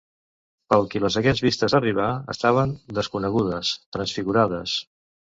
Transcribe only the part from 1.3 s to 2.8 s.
vistes arribar, estaven